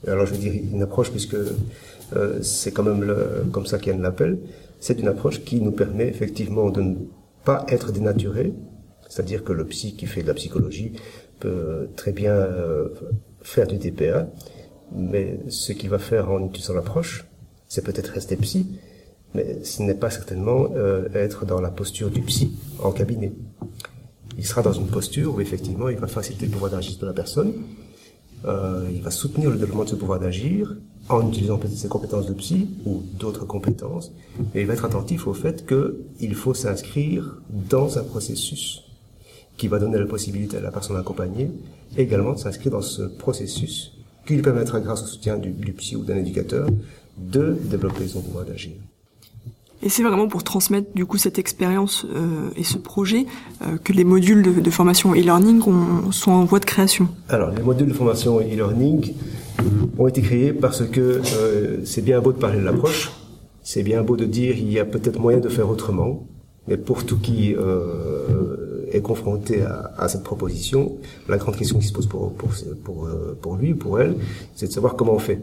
Alors 0.07 0.27
je 0.27 0.33
veux 0.33 0.39
dire 0.39 0.53
une 0.53 0.83
approche 0.83 1.11
puisque 1.11 1.35
euh, 1.35 2.39
c'est 2.41 2.73
quand 2.73 2.85
même 2.85 3.03
le, 3.03 3.45
comme 3.53 3.67
ça 3.67 3.79
qu'Yann 3.79 4.01
l'appelle, 4.01 4.39
c'est 4.81 5.01
une 5.01 5.09
approche 5.09 5.45
qui 5.45 5.61
nous 5.61 5.73
permet 5.73 6.07
effectivement 6.07 6.71
de 6.71 6.81
ne 6.81 6.95
pas 7.45 7.67
être 7.69 7.93
dénaturé, 7.93 8.55
c'est-à-dire 9.09 9.45
que 9.45 9.53
le 9.53 9.67
psy 9.67 9.97
qui 9.97 10.07
fait 10.07 10.23
de 10.23 10.29
la 10.29 10.35
psychologie 10.35 10.93
peut 11.41 11.89
très 11.97 12.13
bien 12.13 12.33
euh, 12.33 12.89
faire 13.43 13.67
du 13.67 13.77
DPA, 13.77 14.29
mais 14.95 15.41
ce 15.49 15.73
qu'il 15.73 15.91
va 15.91 15.99
faire 15.99 16.31
en 16.31 16.47
utilisant 16.47 16.75
l'approche, 16.75 17.27
c'est 17.69 17.85
peut-être 17.85 18.09
rester 18.09 18.37
psy, 18.37 18.67
mais 19.35 19.63
ce 19.65 19.83
n'est 19.83 19.95
pas 19.95 20.11
certainement 20.11 20.69
euh, 20.75 21.09
être 21.15 21.45
dans 21.45 21.61
la 21.61 21.71
posture 21.71 22.11
du 22.11 22.23
psy 22.23 22.53
en 22.83 22.93
cabinet. 22.93 23.33
Il 24.37 24.47
sera 24.47 24.63
dans 24.63 24.73
une 24.73 24.87
posture 24.87 25.35
où 25.35 25.41
effectivement 25.41 25.89
il 25.89 25.97
va 25.99 26.07
faciliter 26.07 26.47
le 26.47 26.53
pouvoir 26.53 26.71
d'agir 26.71 26.99
de 26.99 27.07
la 27.07 27.13
personne, 27.13 27.53
euh, 28.45 28.89
il 28.93 29.03
va 29.03 29.11
soutenir 29.11 29.51
le 29.51 29.57
développement 29.57 29.85
de 29.85 29.91
ce 29.91 29.97
pouvoir 29.97 30.21
d'agir 30.21 30.77
en 31.09 31.27
utilisant 31.29 31.59
peut-être 31.59 31.77
ses 31.77 31.89
compétences 31.89 32.27
de 32.27 32.35
psy 32.35 32.69
ou 32.85 33.03
d'autres 33.19 33.47
compétences, 33.47 34.13
et 34.55 34.61
il 34.61 34.67
va 34.67 34.75
être 34.75 34.85
attentif 34.85 35.27
au 35.27 35.35
fait 35.35 35.67
qu'il 35.67 36.35
faut 36.35 36.55
s'inscrire 36.55 37.41
dans 37.51 37.99
un 37.99 38.05
processus 38.05 38.85
qui 39.57 39.69
va 39.69 39.79
donner 39.79 39.99
la 39.99 40.07
possibilité 40.07 40.59
à 40.59 40.61
la 40.61 40.71
personne 40.71 40.97
accompagnée 40.97 41.51
également 41.97 42.35
de 42.35 42.39
s'inscrire 42.39 42.73
dans 42.73 42.83
ce 42.83 43.03
processus 43.03 43.93
qui 44.27 44.35
lui 44.35 44.43
permettra, 44.43 44.81
grâce 44.81 45.03
au 45.03 45.07
soutien 45.07 45.39
du, 45.39 45.51
du 45.51 45.73
psy 45.73 45.97
ou 45.97 46.05
d'un 46.05 46.17
éducateur, 46.17 46.69
de 47.17 47.57
développer 47.65 48.07
son 48.07 48.21
pouvoir 48.21 48.45
d'agir. 48.45 48.75
Et 49.83 49.89
c'est 49.89 50.03
vraiment 50.03 50.27
pour 50.27 50.43
transmettre 50.43 50.89
du 50.95 51.07
coup 51.07 51.19
cette 51.19 51.39
expérience 51.39 52.05
euh, 52.13 52.51
et 52.57 52.65
ce 52.65 52.79
projet 52.79 53.27
euh, 53.63 53.77
que 53.79 53.93
les 53.93 54.05
modules 54.05 54.63
de, 54.63 54.71
formation 54.71 55.13
e-learning 55.15 55.63
ont- 55.69 56.11
sont 56.11 56.33
en 56.33 56.45
voie 56.45 56.59
de 56.59 56.65
création. 56.65 57.09
Alors, 57.29 57.51
les 57.51 57.63
modules 57.63 57.87
de 57.89 57.93
formation 57.93 58.41
e-learning 58.41 59.15
ont 59.99 60.09
été 60.09 60.21
créés 60.21 60.53
parce 60.53 60.85
que 60.85 61.21
euh, 61.37 61.85
c'est 61.85 62.03
bien 62.03 62.21
beau 62.21 62.33
de 62.33 62.39
parler 62.39 62.59
de 62.59 62.65
l'approche, 62.65 63.13
c'est 63.63 63.83
bien 63.85 64.03
beau 64.03 64.17
de 64.17 64.25
dire 64.25 64.57
il 64.57 64.73
y 64.73 64.79
a 64.81 64.85
peut-être 64.85 65.21
moyen 65.21 65.39
de 65.39 65.49
faire 65.49 65.69
autrement, 65.71 66.27
mais 66.67 66.77
pour 66.77 67.05
tout 67.05 67.19
qui 67.19 67.55
euh, 67.55 68.87
est 68.91 69.01
confronté 69.01 69.63
à, 69.63 70.09
cette 70.09 70.23
proposition, 70.25 70.97
la 71.29 71.37
grande 71.39 71.57
question 71.57 71.79
qui 71.79 71.87
se 71.87 71.93
pose 71.93 72.07
pour, 72.07 72.33
pour, 72.33 72.51
pour, 72.85 73.07
euh, 73.07 73.39
pour 73.41 73.57
lui 73.57 73.73
ou 73.75 73.77
pour 73.77 74.01
elle, 74.01 74.17
c'est 74.55 74.67
de 74.67 74.73
savoir 74.73 74.97
comment 74.97 75.15
on 75.15 75.19
fait. 75.19 75.41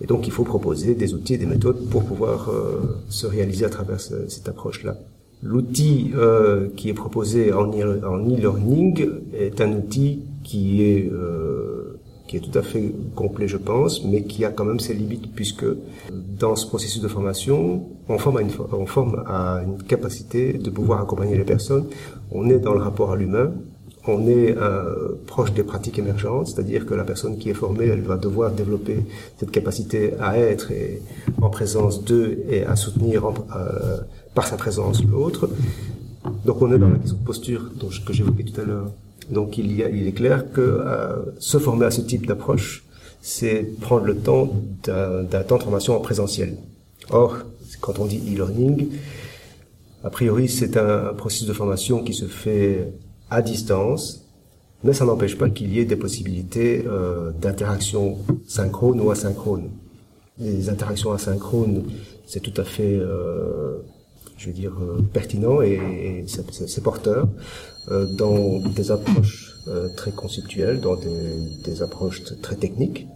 Et 0.00 0.06
donc, 0.06 0.26
il 0.26 0.32
faut 0.32 0.44
proposer 0.44 0.94
des 0.94 1.14
outils 1.14 1.34
et 1.34 1.38
des 1.38 1.46
méthodes 1.46 1.88
pour 1.90 2.04
pouvoir 2.04 2.50
euh, 2.50 2.80
se 3.08 3.26
réaliser 3.26 3.64
à 3.64 3.70
travers 3.70 4.00
ce- 4.00 4.28
cette 4.28 4.48
approche-là. 4.48 4.96
L'outil 5.42 6.12
euh, 6.14 6.68
qui 6.76 6.88
est 6.88 6.94
proposé 6.94 7.52
en 7.52 7.70
e- 7.72 8.00
en 8.06 8.18
e-learning 8.18 9.06
est 9.34 9.60
un 9.60 9.72
outil 9.72 10.20
qui 10.42 10.82
est 10.82 11.10
euh, 11.12 11.98
qui 12.26 12.38
est 12.38 12.40
tout 12.40 12.58
à 12.58 12.62
fait 12.62 12.92
complet, 13.14 13.46
je 13.46 13.56
pense, 13.56 14.04
mais 14.04 14.24
qui 14.24 14.44
a 14.44 14.50
quand 14.50 14.64
même 14.64 14.80
ses 14.80 14.94
limites 14.94 15.32
puisque 15.34 15.64
dans 16.40 16.56
ce 16.56 16.66
processus 16.66 17.00
de 17.00 17.06
formation, 17.06 17.84
on 18.08 18.18
forme 18.18 18.38
à 18.38 18.42
une, 18.42 18.50
on 18.72 18.86
forme 18.86 19.22
à 19.26 19.62
une 19.64 19.80
capacité 19.84 20.52
de 20.54 20.68
pouvoir 20.70 21.00
accompagner 21.02 21.36
les 21.36 21.44
personnes. 21.44 21.84
On 22.32 22.48
est 22.50 22.58
dans 22.58 22.72
le 22.74 22.80
rapport 22.80 23.12
à 23.12 23.16
l'humain, 23.16 23.52
on 24.08 24.26
est 24.28 24.56
euh, 24.56 25.14
proche 25.26 25.52
des 25.52 25.62
pratiques 25.62 25.98
émergentes, 25.98 26.46
c'est-à-dire 26.48 26.86
que 26.86 26.94
la 26.94 27.04
personne 27.04 27.38
qui 27.38 27.50
est 27.50 27.54
formée, 27.54 27.86
elle 27.86 28.02
va 28.02 28.16
devoir 28.16 28.50
développer 28.52 28.98
cette 29.38 29.50
capacité 29.50 30.14
à 30.20 30.38
être 30.38 30.70
et, 30.72 31.02
en 31.40 31.50
présence 31.50 32.04
d'eux 32.04 32.38
et 32.48 32.64
à 32.64 32.76
soutenir 32.76 33.26
en- 33.26 33.34
euh, 33.56 33.98
par 34.34 34.46
sa 34.46 34.56
présence 34.56 35.02
l'autre. 35.04 35.48
Donc 36.44 36.60
on 36.62 36.72
est 36.72 36.78
dans 36.78 36.88
la 36.88 36.98
question 36.98 37.16
de 37.16 37.24
posture 37.24 37.70
dont 37.80 37.90
je- 37.90 38.02
que 38.04 38.12
j'évoquais 38.12 38.44
tout 38.44 38.60
à 38.60 38.64
l'heure. 38.64 38.90
Donc 39.30 39.58
il, 39.58 39.72
y 39.76 39.82
a, 39.82 39.88
il 39.88 40.06
est 40.06 40.12
clair 40.12 40.52
que 40.52 40.60
euh, 40.60 41.16
se 41.38 41.58
former 41.58 41.86
à 41.86 41.90
ce 41.90 42.00
type 42.00 42.26
d'approche, 42.26 42.84
c'est 43.20 43.64
prendre 43.80 44.04
le 44.04 44.16
temps 44.16 44.52
d'un 44.84 45.42
temps 45.48 45.56
de 45.58 45.62
formation 45.64 45.96
en 45.96 46.00
présentiel. 46.00 46.56
Or, 47.10 47.36
quand 47.80 47.98
on 47.98 48.04
dit 48.06 48.20
e-learning, 48.32 48.88
a 50.04 50.10
priori 50.10 50.48
c'est 50.48 50.76
un 50.76 51.12
processus 51.14 51.48
de 51.48 51.52
formation 51.52 52.02
qui 52.04 52.14
se 52.14 52.26
fait 52.26 52.86
à 53.30 53.42
distance, 53.42 54.24
mais 54.84 54.92
ça 54.92 55.04
n'empêche 55.04 55.36
pas 55.36 55.50
qu'il 55.50 55.72
y 55.72 55.80
ait 55.80 55.84
des 55.84 55.96
possibilités 55.96 56.84
euh, 56.86 57.32
d'interaction 57.40 58.18
synchrone 58.46 59.00
ou 59.00 59.10
asynchrone. 59.10 59.70
Les 60.38 60.68
interactions 60.68 61.12
asynchrones, 61.12 61.84
c'est 62.26 62.40
tout 62.40 62.52
à 62.60 62.64
fait, 62.64 62.94
euh, 62.98 63.78
je 64.36 64.46
veux 64.48 64.52
dire, 64.52 64.72
euh, 64.80 65.00
pertinent 65.12 65.62
et, 65.62 65.72
et 65.72 66.24
c'est- 66.28 66.82
porteur 66.82 67.26
euh, 67.90 68.04
dans 68.16 68.58
des 68.60 68.90
approches 68.90 69.54
euh, 69.68 69.88
très 69.96 70.10
conceptuelles, 70.12 70.80
dans 70.80 70.96
des, 70.96 71.38
des 71.64 71.82
approches 71.82 72.22
très 72.42 72.56
techniques. 72.56 73.06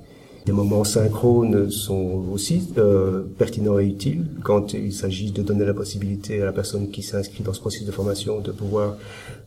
Les 0.47 0.53
moments 0.55 0.85
synchrones 0.85 1.71
sont 1.71 2.25
aussi 2.33 2.73
euh, 2.79 3.23
pertinents 3.39 3.79
et 3.79 3.87
utiles 3.87 4.27
quand 4.43 4.73
il 4.73 4.93
s'agit 4.93 5.31
de 5.33 5.43
donner 5.43 5.67
la 5.67 5.75
possibilité 5.75 6.41
à 6.41 6.47
la 6.47 6.53
personne 6.53 6.91
qui 6.91 7.03
s'inscrit 7.03 7.45
dans 7.45 7.53
ce 7.53 7.61
processus 7.61 7.87
de 7.87 7.93
formation 7.93 8.41
de 8.41 8.51
pouvoir 8.51 8.97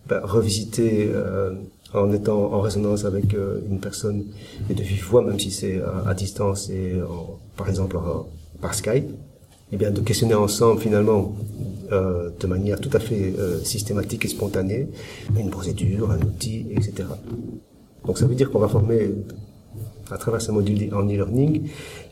bah, 0.08 0.22
revisiter 0.24 1.10
euh, 1.14 1.54
en 1.94 2.12
étant 2.12 2.54
en 2.54 2.62
résonance 2.62 3.06
avec 3.06 3.34
euh, 3.34 3.60
une 3.70 3.80
personne 3.80 4.24
et 4.70 4.74
de 4.74 4.82
vive 4.82 5.04
voix, 5.06 5.22
même 5.24 5.40
si 5.40 5.52
c'est 5.52 5.82
à, 5.82 6.10
à 6.10 6.14
distance 6.14 6.70
et 6.70 6.96
par 7.56 7.70
exemple 7.70 7.98
par 8.62 8.74
Skype, 8.74 9.10
et 9.72 9.78
bien 9.78 9.92
de 9.92 10.02
questionner 10.02 10.36
ensemble 10.36 10.80
finalement 10.80 11.34
euh, 11.92 12.30
de 12.40 12.48
manière 12.48 12.80
tout 12.80 12.90
à 12.94 13.00
fait 13.00 13.34
euh, 13.38 13.60
systématique 13.64 14.26
et 14.26 14.28
spontanée 14.28 14.88
une 15.38 15.50
procédure, 15.50 16.12
un 16.12 16.22
outil, 16.22 16.68
etc. 16.72 17.06
Donc 18.06 18.18
ça 18.18 18.26
veut 18.26 18.36
dire 18.36 18.52
qu'on 18.52 18.60
va 18.60 18.68
former 18.68 19.12
à 20.12 20.18
travers 20.18 20.42
ce 20.42 20.52
module 20.52 20.94
en 20.94 21.04
e-learning 21.04 21.70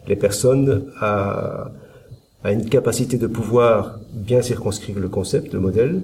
les 0.07 0.15
personnes 0.15 0.85
à, 0.99 1.71
à 2.43 2.51
une 2.51 2.67
capacité 2.67 3.17
de 3.17 3.27
pouvoir 3.27 3.99
bien 4.13 4.41
circonscrire 4.41 4.99
le 4.99 5.09
concept, 5.09 5.53
le 5.53 5.59
modèle, 5.59 6.01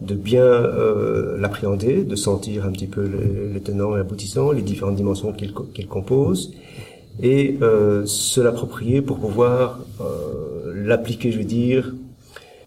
de 0.00 0.14
bien 0.14 0.44
euh, 0.44 1.38
l'appréhender, 1.38 2.04
de 2.04 2.16
sentir 2.16 2.66
un 2.66 2.70
petit 2.70 2.86
peu 2.86 3.08
les, 3.54 3.60
tenants 3.60 3.96
et 3.96 4.00
aboutissants, 4.00 4.52
les 4.52 4.62
différentes 4.62 4.96
dimensions 4.96 5.32
qu'il 5.32 5.52
qu'il 5.74 5.86
compose, 5.86 6.52
et 7.22 7.56
euh, 7.62 8.04
se 8.04 8.40
l'approprier 8.42 9.00
pour 9.00 9.18
pouvoir 9.18 9.80
euh, 10.02 10.72
l'appliquer, 10.84 11.32
je 11.32 11.38
veux 11.38 11.44
dire, 11.44 11.94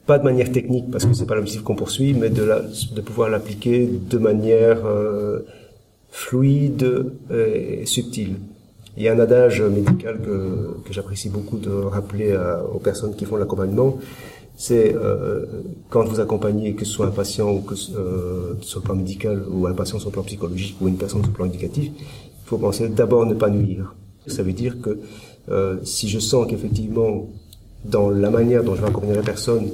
pas 0.07 0.17
de 0.17 0.23
manière 0.23 0.51
technique 0.51 0.89
parce 0.91 1.05
que 1.05 1.13
c'est 1.13 1.27
pas 1.27 1.35
l'objectif 1.35 1.61
qu'on 1.61 1.75
poursuit, 1.75 2.15
mais 2.15 2.31
de, 2.31 2.41
la, 2.43 2.61
de 2.61 3.01
pouvoir 3.01 3.29
l'appliquer 3.29 3.87
de 3.87 4.17
manière 4.17 4.83
euh, 4.87 5.41
fluide 6.09 7.11
et 7.31 7.85
subtile. 7.85 8.37
Il 8.97 9.03
y 9.03 9.07
a 9.07 9.13
un 9.13 9.19
adage 9.19 9.61
médical 9.61 10.19
que, 10.19 10.81
que 10.85 10.91
j'apprécie 10.93 11.29
beaucoup 11.29 11.57
de 11.59 11.69
rappeler 11.69 12.31
à- 12.33 12.63
aux 12.65 12.79
personnes 12.79 13.15
qui 13.15 13.25
font 13.25 13.37
l'accompagnement. 13.37 13.99
C'est 14.61 14.93
euh, 14.93 15.45
quand 15.89 16.03
vous 16.03 16.19
accompagnez, 16.19 16.73
que 16.73 16.83
ce 16.83 16.91
soit 16.91 17.05
un 17.05 17.11
patient 17.11 17.49
ou 17.49 17.61
que, 17.61 17.75
euh, 17.95 18.55
sur 18.59 18.81
le 18.81 18.83
plan 18.83 18.95
médical 18.95 19.41
ou 19.49 19.65
un 19.67 19.73
patient 19.73 19.99
sur 19.99 20.09
le 20.09 20.13
plan 20.15 20.23
psychologique 20.23 20.75
ou 20.81 20.89
une 20.89 20.97
personne 20.97 21.21
sur 21.21 21.29
le 21.29 21.33
plan 21.33 21.45
éducatif, 21.45 21.89
il 21.97 22.45
faut 22.45 22.57
penser 22.57 22.89
d'abord 22.89 23.25
ne 23.25 23.35
pas 23.35 23.49
nuire. 23.49 23.95
Ça 24.27 24.43
veut 24.43 24.51
dire 24.51 24.81
que 24.81 24.99
euh, 25.49 25.77
si 25.83 26.09
je 26.09 26.19
sens 26.19 26.45
qu'effectivement 26.45 27.29
dans 27.85 28.09
la 28.09 28.29
manière 28.29 28.65
dont 28.65 28.75
je 28.75 28.81
vais 28.81 28.89
accompagner 28.89 29.15
la 29.15 29.21
personne, 29.21 29.69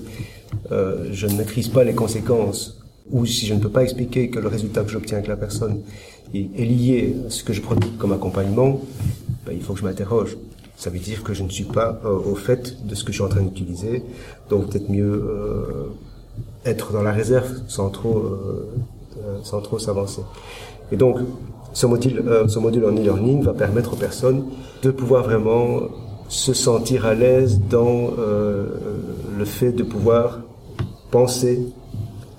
euh, 0.72 1.08
je 1.12 1.26
ne 1.26 1.34
maîtrise 1.34 1.70
pas 1.70 1.84
les 1.84 1.96
conséquences, 1.96 2.80
ou 3.10 3.26
si 3.26 3.48
je 3.48 3.56
ne 3.56 3.60
peux 3.60 3.72
pas 3.72 3.82
expliquer 3.82 4.30
que 4.30 4.38
le 4.38 4.48
résultat 4.48 4.84
que 4.84 4.92
j'obtiens 4.92 5.18
avec 5.18 5.28
la 5.28 5.36
personne 5.36 5.82
est, 6.36 6.48
est 6.56 6.66
lié 6.66 7.16
à 7.26 7.32
ce 7.32 7.44
que 7.44 7.54
je 7.54 7.62
produis 7.62 7.90
comme 7.98 8.14
accompagnement, 8.14 8.82
ben, 9.48 9.54
il 9.54 9.64
faut 9.64 9.74
que 9.74 9.80
je 9.80 9.86
m'interroge. 9.86 10.38
Ça 10.78 10.90
veut 10.90 11.00
dire 11.00 11.24
que 11.24 11.34
je 11.34 11.44
ne 11.44 11.50
suis 11.50 11.64
pas 11.64 12.00
euh, 12.06 12.18
au 12.32 12.36
fait 12.36 12.86
de 12.86 12.96
ce 12.96 13.04
que 13.04 13.12
je 13.12 13.18
suis 13.18 13.24
en 13.24 13.30
train 13.30 13.42
d'utiliser, 13.42 14.04
donc 14.50 14.70
peut-être 14.70 14.90
mieux 14.90 15.24
euh, 15.26 15.90
être 16.66 16.92
dans 16.92 17.02
la 17.02 17.12
réserve 17.12 17.50
sans 17.68 17.90
trop, 17.90 18.18
euh, 18.18 18.68
euh, 19.18 19.38
sans 19.44 19.62
trop 19.62 19.80
s'avancer. 19.80 20.22
Et 20.92 20.98
donc, 20.98 21.20
ce 21.74 21.86
module, 21.86 22.24
euh, 22.28 22.48
ce 22.48 22.60
module 22.60 22.86
en 22.86 22.92
e-learning 22.92 23.42
va 23.44 23.54
permettre 23.54 23.94
aux 23.94 23.98
personnes 23.98 24.46
de 24.84 24.92
pouvoir 24.92 25.24
vraiment 25.24 25.82
se 26.28 26.54
sentir 26.54 27.06
à 27.06 27.14
l'aise 27.14 27.62
dans 27.70 28.12
euh, 28.20 28.68
le 29.38 29.46
fait 29.46 29.72
de 29.72 29.84
pouvoir 29.84 30.40
penser 31.12 31.62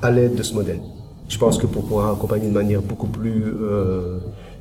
à 0.02 0.10
l'aide 0.10 0.34
de 0.34 0.42
ce 0.42 0.54
modèle. 0.54 0.80
Je 1.28 1.38
pense 1.38 1.58
que 1.58 1.66
pour 1.66 1.84
pouvoir 1.84 2.12
accompagner 2.12 2.48
de 2.48 2.54
manière 2.54 2.82
beaucoup 2.82 3.08
plus 3.08 3.44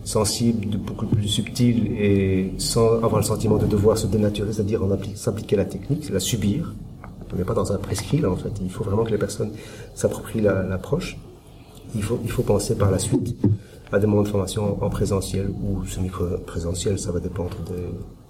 sensible, 0.06 0.78
beaucoup 0.78 1.08
plus 1.08 1.28
subtile 1.28 1.92
et 2.00 2.54
sans 2.58 2.94
avoir 3.04 3.18
le 3.18 3.24
sentiment 3.24 3.58
de 3.58 3.66
devoir 3.66 3.98
se 3.98 4.08
dénaturer, 4.08 4.54
c'est-à-dire 4.54 4.82
en 4.84 4.90
appli- 4.90 5.16
s'appliquer 5.18 5.58
la 5.58 5.66
technique, 5.66 6.10
la 6.10 6.22
subir. 6.22 6.74
On 7.34 7.38
n'est 7.38 7.44
pas 7.44 7.54
dans 7.56 7.74
un 7.74 7.78
prescrit 7.78 8.20
là 8.20 8.30
en 8.32 8.38
fait. 8.38 8.52
Il 8.62 8.70
faut 8.72 8.84
vraiment 8.86 9.04
que 9.04 9.12
les 9.12 9.18
personnes 9.18 9.52
s'approprient 9.96 10.42
la- 10.42 10.64
l'approche. 10.64 11.18
Il 11.96 12.04
faut, 12.04 12.20
il 12.24 12.32
faut 12.32 12.44
penser 12.44 12.76
par 12.76 12.92
la 12.92 13.00
suite 13.00 13.36
à 13.92 14.00
des 14.00 14.08
moments 14.08 14.24
de 14.24 14.28
formation 14.28 14.82
en 14.84 14.90
présentiel 14.90 15.50
ou 15.50 15.86
semi-présentiel, 15.86 16.98
ça 17.00 17.12
va 17.12 17.20
dépendre 17.20 17.58
des, 17.68 17.84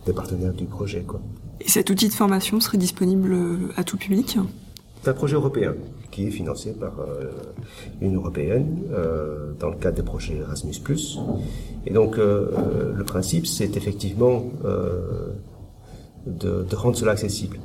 des 0.08 0.13
partenaires 0.13 0.53
du 0.53 0.65
projet. 0.65 1.01
Quoi. 1.01 1.22
Et 1.62 1.70
cet 1.70 1.89
outil 1.89 2.08
de 2.08 2.13
formation 2.13 2.60
serait 2.60 2.77
disponible 2.77 3.36
à 3.75 3.84
tout 3.84 3.98
public? 3.98 4.38
C'est 5.03 5.10
un 5.10 5.13
projet 5.13 5.36
européen 5.36 5.74
qui 6.15 6.27
est 6.27 6.31
financé 6.31 6.72
par 6.72 6.93
euh, 7.01 7.25
l'Union 8.00 8.22
européenne 8.22 8.84
euh, 8.93 9.51
dans 9.60 9.69
le 9.69 9.75
cadre 9.75 9.98
des 9.98 10.03
projets 10.03 10.38
Erasmus+. 10.38 10.81
Et 11.86 11.91
donc 11.91 12.17
euh, 12.17 12.51
euh, 12.57 12.93
le 12.95 13.03
principe, 13.03 13.45
c'est 13.45 13.75
effectivement 13.75 14.45
euh, 14.63 15.34
de, 16.25 16.74
rendre 16.74 16.95
cela 16.95 17.12
accessible. 17.12 17.60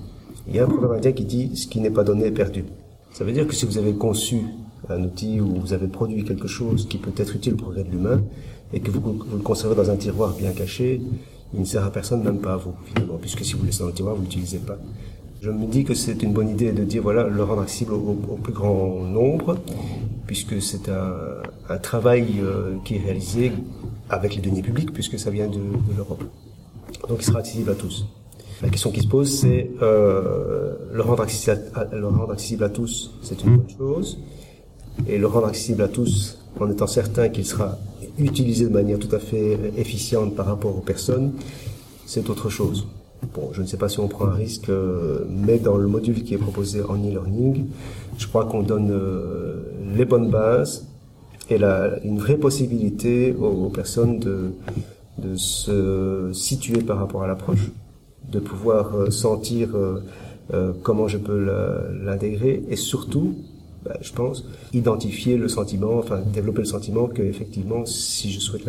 Il 0.48 0.56
y 0.56 0.58
a 0.58 0.64
un 0.64 0.66
proverbe 0.66 0.94
indien 0.94 1.12
qui 1.12 1.24
dit 1.24 1.52
«ce 1.54 1.68
qui 1.68 1.80
n'est 1.80 1.90
pas 1.90 2.02
donné 2.02 2.26
est 2.26 2.32
perdu». 2.32 2.64
Ça 3.12 3.22
veut 3.22 3.32
dire 3.32 3.46
que 3.46 3.54
si 3.54 3.66
vous 3.66 3.78
avez 3.78 3.92
conçu 3.92 4.40
un 4.88 5.04
outil 5.04 5.40
ou 5.40 5.54
vous 5.54 5.72
avez 5.72 5.86
produit 5.86 6.24
quelque 6.24 6.48
chose 6.48 6.88
qui 6.88 6.98
peut 6.98 7.12
être 7.16 7.36
utile 7.36 7.52
le 7.52 7.58
progrès 7.58 7.84
de 7.84 7.90
l'humain 7.90 8.20
et 8.72 8.80
que 8.80 8.90
vous, 8.90 9.00
vous 9.00 9.36
le 9.36 9.42
conservez 9.42 9.76
dans 9.76 9.90
un 9.90 9.96
tiroir 9.96 10.34
bien 10.34 10.50
caché, 10.50 11.00
il 11.54 11.60
ne 11.60 11.64
sert 11.64 11.84
à 11.84 11.90
personne, 11.90 12.24
même 12.24 12.40
pas 12.40 12.54
à 12.54 12.56
vous, 12.56 12.74
finalement, 12.86 13.18
puisque 13.20 13.44
si 13.44 13.52
vous 13.54 13.60
le 13.60 13.66
laissez 13.66 13.80
dans 13.80 13.86
le 13.86 13.92
tiroir, 13.92 14.14
vous 14.14 14.22
ne 14.22 14.26
l'utilisez 14.26 14.58
pas. 14.58 14.78
Je 15.42 15.50
me 15.50 15.66
dis 15.66 15.84
que 15.84 15.94
c'est 15.94 16.22
une 16.22 16.34
bonne 16.34 16.50
idée 16.50 16.70
de 16.70 16.84
dire, 16.84 17.02
voilà, 17.02 17.26
le 17.26 17.42
rendre 17.42 17.62
accessible 17.62 17.94
au, 17.94 18.38
plus 18.42 18.52
grand 18.52 19.04
nombre, 19.04 19.56
puisque 20.26 20.60
c'est 20.60 20.90
un, 20.90 21.78
travail 21.78 22.26
euh, 22.42 22.76
qui 22.84 22.96
est 22.96 22.98
réalisé 22.98 23.50
avec 24.10 24.34
les 24.34 24.42
deniers 24.42 24.60
publics, 24.60 24.92
puisque 24.92 25.18
ça 25.18 25.30
vient 25.30 25.48
de, 25.48 25.60
l'Europe. 25.96 26.22
Donc 27.08 27.18
il 27.20 27.24
sera 27.24 27.38
accessible 27.38 27.70
à 27.70 27.74
tous. 27.74 28.04
La 28.60 28.68
question 28.68 28.90
qui 28.90 29.00
se 29.00 29.06
pose, 29.06 29.30
c'est 29.32 29.70
euh, 29.80 30.74
le, 30.92 31.00
rendre 31.00 31.22
accessible 31.22 31.58
le 31.90 32.06
rendre 32.06 32.32
accessible 32.32 32.64
à 32.64 32.68
tous, 32.68 33.18
c'est 33.22 33.42
une 33.42 33.56
bonne 33.56 33.76
chose, 33.78 34.18
et 35.08 35.16
le 35.16 35.26
rendre 35.26 35.46
accessible 35.46 35.80
à 35.80 35.88
tous 35.88 36.38
en 36.60 36.70
étant 36.70 36.86
certain 36.86 37.30
qu'il 37.30 37.46
sera 37.46 37.78
utilisé 38.18 38.66
de 38.66 38.74
manière 38.74 38.98
tout 38.98 39.14
à 39.16 39.18
fait 39.18 39.58
efficiente 39.78 40.36
par 40.36 40.44
rapport 40.44 40.76
aux 40.76 40.82
personnes, 40.82 41.32
c'est 42.04 42.28
autre 42.28 42.50
chose. 42.50 42.86
Bon, 43.34 43.50
je 43.52 43.60
ne 43.60 43.66
sais 43.66 43.76
pas 43.76 43.88
si 43.88 44.00
on 44.00 44.08
prend 44.08 44.26
un 44.26 44.34
risque, 44.34 44.70
euh, 44.70 45.24
mais 45.28 45.58
dans 45.58 45.76
le 45.76 45.86
module 45.86 46.24
qui 46.24 46.34
est 46.34 46.38
proposé 46.38 46.82
en 46.82 46.96
e-learning, 46.96 47.66
je 48.18 48.26
crois 48.26 48.46
qu'on 48.46 48.62
donne 48.62 48.90
euh, 48.90 49.62
les 49.94 50.06
bonnes 50.06 50.30
bases 50.30 50.86
et 51.50 51.58
la, 51.58 52.02
une 52.02 52.18
vraie 52.18 52.38
possibilité 52.38 53.34
aux, 53.34 53.68
personnes 53.68 54.18
de, 54.20 54.52
de 55.18 55.36
se 55.36 56.30
situer 56.32 56.80
par 56.80 56.98
rapport 56.98 57.22
à 57.22 57.26
l'approche, 57.26 57.70
de 58.30 58.40
pouvoir 58.40 58.94
euh, 58.96 59.10
sentir 59.10 59.70
comment 60.82 61.06
je 61.06 61.16
peux 61.16 61.38
l'intégrer 62.02 62.64
et 62.68 62.74
surtout, 62.74 63.36
bah, 63.84 63.96
je 64.00 64.12
pense, 64.12 64.44
identifier 64.72 65.36
le 65.36 65.46
sentiment, 65.46 65.98
enfin 65.98 66.20
développer 66.20 66.62
le 66.62 66.64
sentiment 66.64 67.06
que 67.06 67.22
effectivement, 67.22 67.86
si 67.86 68.32
je 68.32 68.40
souhaite 68.40 68.68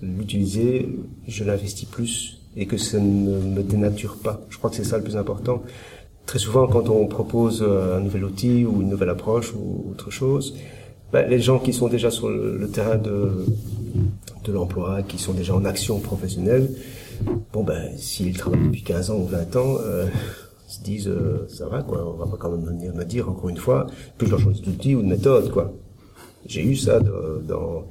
l'utiliser, 0.00 0.88
je 1.26 1.42
l'investis 1.42 1.88
plus 1.88 2.41
et 2.56 2.66
que 2.66 2.76
ça 2.76 2.98
ne 2.98 3.38
me 3.38 3.62
dénature 3.62 4.16
pas. 4.16 4.40
Je 4.50 4.58
crois 4.58 4.70
que 4.70 4.76
c'est 4.76 4.84
ça 4.84 4.98
le 4.98 5.04
plus 5.04 5.16
important. 5.16 5.62
Très 6.26 6.38
souvent, 6.38 6.66
quand 6.66 6.88
on 6.88 7.06
propose 7.06 7.62
euh, 7.62 7.98
un 7.98 8.00
nouvel 8.00 8.24
outil 8.24 8.64
ou 8.64 8.82
une 8.82 8.88
nouvelle 8.88 9.08
approche 9.08 9.52
ou 9.54 9.90
autre 9.90 10.10
chose, 10.10 10.54
ben, 11.12 11.28
les 11.28 11.40
gens 11.40 11.58
qui 11.58 11.72
sont 11.72 11.88
déjà 11.88 12.10
sur 12.10 12.28
le, 12.28 12.68
terrain 12.68 12.96
de, 12.96 13.44
de 14.44 14.52
l'emploi, 14.52 15.02
qui 15.02 15.18
sont 15.18 15.32
déjà 15.32 15.54
en 15.54 15.64
action 15.64 15.98
professionnelle, 15.98 16.70
bon 17.52 17.64
ben, 17.64 17.90
s'ils 17.96 18.36
travaillent 18.36 18.66
depuis 18.66 18.82
15 18.82 19.10
ans 19.10 19.18
ou 19.18 19.26
20 19.26 19.56
ans, 19.56 19.76
euh, 19.80 20.06
se 20.68 20.82
disent, 20.82 21.08
euh, 21.08 21.46
ça 21.48 21.68
va 21.68 21.82
quoi, 21.82 22.06
on 22.06 22.16
va 22.16 22.26
pas 22.26 22.36
quand 22.38 22.50
même 22.50 22.64
venir 22.64 22.94
me 22.94 23.04
dire 23.04 23.28
encore 23.28 23.50
une 23.50 23.58
fois 23.58 23.86
je 24.18 24.26
dois 24.26 24.38
changer 24.38 24.62
d'outil 24.62 24.94
ou 24.94 25.02
de 25.02 25.08
méthode 25.08 25.50
quoi. 25.50 25.72
J'ai 26.46 26.64
eu 26.64 26.76
ça 26.76 26.98
dans 27.00 27.86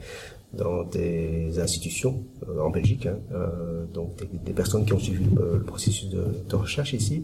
dans 0.54 0.84
des 0.84 1.60
institutions 1.60 2.24
euh, 2.50 2.60
en 2.62 2.70
Belgique, 2.70 3.06
hein, 3.06 3.18
euh, 3.34 3.86
donc 3.94 4.18
des, 4.18 4.28
des 4.46 4.52
personnes 4.54 4.86
qui 4.86 4.94
ont 4.94 5.00
suivi 5.00 5.24
le, 5.34 5.58
le 5.60 5.64
processus 5.64 6.10
de, 6.10 6.24
de 6.50 6.56
recherche 6.56 6.94
ici, 6.94 7.24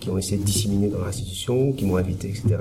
qui 0.00 0.08
ont 0.10 0.16
essayé 0.18 0.38
de 0.38 0.44
disséminer 0.44 0.88
dans 0.88 1.04
l'institution, 1.04 1.72
qui 1.72 1.84
m'ont 1.84 1.96
invité, 1.96 2.28
etc. 2.28 2.56